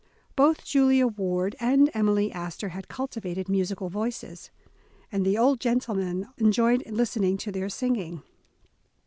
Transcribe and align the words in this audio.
Both 0.35 0.65
Julia 0.65 1.05
Ward 1.05 1.55
and 1.59 1.91
Emily 1.93 2.31
Astor 2.31 2.69
had 2.69 2.87
cultivated 2.87 3.47
musical 3.47 3.87
voices, 3.87 4.49
and 5.11 5.23
the 5.23 5.37
old 5.37 5.59
gentleman 5.59 6.27
enjoyed 6.39 6.83
listening 6.89 7.37
to 7.37 7.51
their 7.51 7.69
singing. 7.69 8.23